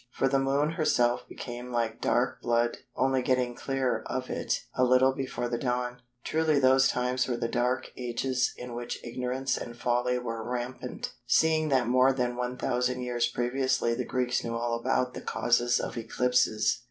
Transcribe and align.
For 0.09 0.27
the 0.27 0.39
Moon 0.39 0.71
herself 0.71 1.27
became 1.29 1.71
like 1.71 2.01
dark 2.01 2.41
blood, 2.41 2.77
only 2.95 3.21
getting 3.21 3.53
clear 3.53 4.01
of 4.07 4.31
it 4.31 4.63
a 4.73 4.83
little 4.83 5.13
before 5.13 5.47
the 5.47 5.59
dawn." 5.59 6.01
Truly 6.23 6.57
those 6.57 6.87
times 6.87 7.27
were 7.27 7.37
the 7.37 7.47
"Dark 7.47 7.91
Ages" 7.95 8.51
in 8.57 8.73
which 8.73 8.97
ignorance 9.03 9.57
and 9.57 9.77
folly 9.77 10.17
were 10.17 10.43
rampant, 10.43 11.13
seeing 11.27 11.69
that 11.69 11.85
more 11.85 12.13
than 12.13 12.35
1000 12.35 12.99
years 12.99 13.27
previously 13.27 13.93
the 13.93 14.03
Greeks 14.03 14.43
knew 14.43 14.55
all 14.57 14.79
about 14.79 15.13
the 15.13 15.21
causes 15.21 15.79
of 15.79 15.95
eclipses. 15.95 16.79